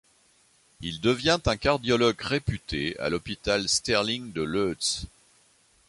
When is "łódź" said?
4.43-5.03